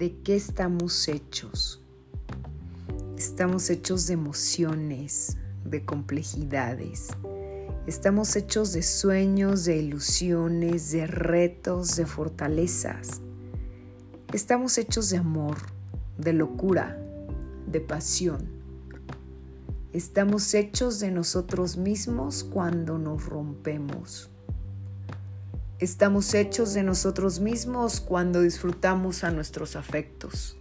[0.00, 1.84] ¿De qué estamos hechos?
[3.18, 5.36] Estamos hechos de emociones,
[5.66, 7.08] de complejidades.
[7.86, 13.20] Estamos hechos de sueños, de ilusiones, de retos, de fortalezas.
[14.32, 15.58] Estamos hechos de amor,
[16.16, 16.98] de locura,
[17.66, 18.48] de pasión.
[19.92, 24.30] Estamos hechos de nosotros mismos cuando nos rompemos.
[25.80, 30.58] Estamos hechos de nosotros mismos cuando disfrutamos a nuestros afectos.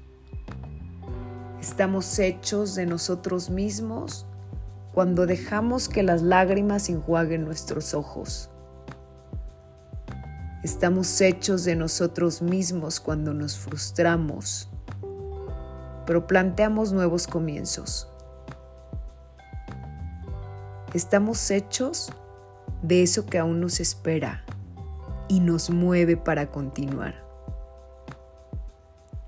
[1.60, 4.26] Estamos hechos de nosotros mismos
[4.94, 8.50] cuando dejamos que las lágrimas enjuaguen nuestros ojos.
[10.64, 14.70] Estamos hechos de nosotros mismos cuando nos frustramos,
[16.06, 18.08] pero planteamos nuevos comienzos.
[20.94, 22.10] Estamos hechos
[22.82, 24.46] de eso que aún nos espera
[25.30, 27.24] y nos mueve para continuar.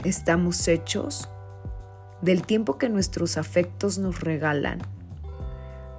[0.03, 1.29] Estamos hechos
[2.21, 4.79] del tiempo que nuestros afectos nos regalan.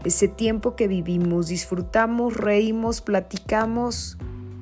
[0.05, 4.19] Ese tiempo que vivimos, disfrutamos, reímos, platicamos,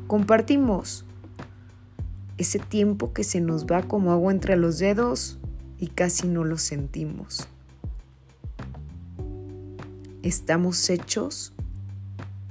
[0.06, 1.06] compartimos.
[2.36, 5.38] Ese tiempo que se nos va como agua entre los dedos
[5.78, 7.48] y casi no lo sentimos.
[10.22, 11.54] Estamos hechos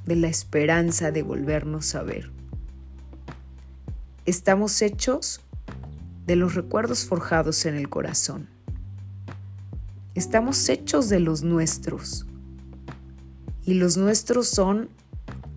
[0.06, 2.39] de la esperanza de volvernos a ver.
[4.30, 5.42] Estamos hechos
[6.28, 8.48] de los recuerdos forjados en el corazón.
[10.14, 12.28] Estamos hechos de los nuestros.
[13.66, 14.90] Y los nuestros son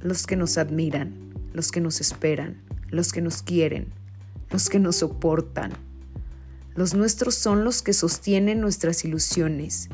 [0.00, 3.92] los que nos admiran, los que nos esperan, los que nos quieren,
[4.50, 5.72] los que nos soportan.
[6.74, 9.90] Los nuestros son los que sostienen nuestras ilusiones,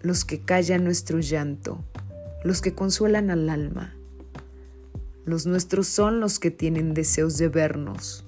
[0.00, 1.84] los que callan nuestro llanto,
[2.44, 3.95] los que consuelan al alma,
[5.26, 8.24] los nuestros son los que tienen deseos de vernos.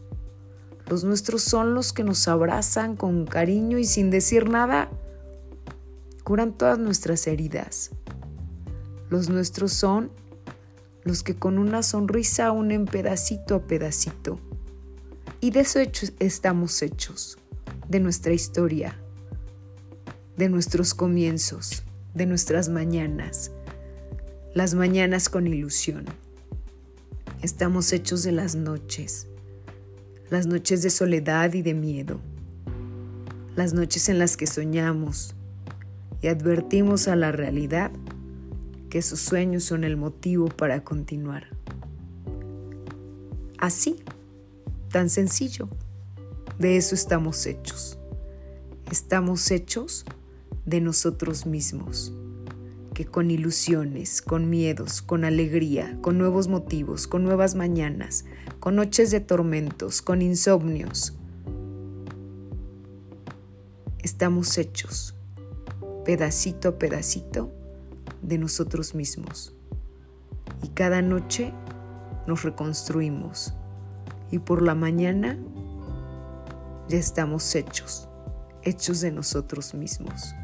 [0.88, 4.90] Los nuestros son los que nos abrazan con cariño y sin decir nada
[6.24, 7.92] curan todas nuestras heridas.
[9.10, 10.10] Los nuestros son
[11.04, 14.40] los que con una sonrisa unen pedacito a pedacito.
[15.40, 15.78] Y de eso
[16.18, 17.38] estamos hechos,
[17.88, 19.00] de nuestra historia,
[20.36, 21.84] de nuestros comienzos,
[22.14, 23.52] de nuestras mañanas,
[24.52, 26.06] las mañanas con ilusión.
[27.40, 29.28] Estamos hechos de las noches,
[30.28, 32.18] las noches de soledad y de miedo,
[33.54, 35.36] las noches en las que soñamos
[36.20, 37.92] y advertimos a la realidad
[38.90, 41.46] que sus sueños son el motivo para continuar.
[43.56, 44.02] Así,
[44.90, 45.68] tan sencillo,
[46.58, 48.00] de eso estamos hechos.
[48.90, 50.04] Estamos hechos
[50.66, 52.12] de nosotros mismos
[53.04, 58.24] con ilusiones, con miedos, con alegría, con nuevos motivos, con nuevas mañanas,
[58.60, 61.14] con noches de tormentos, con insomnios,
[64.02, 65.14] estamos hechos,
[66.04, 67.52] pedacito a pedacito,
[68.22, 69.54] de nosotros mismos.
[70.62, 71.52] Y cada noche
[72.26, 73.54] nos reconstruimos
[74.30, 75.38] y por la mañana
[76.88, 78.08] ya estamos hechos,
[78.62, 80.34] hechos de nosotros mismos.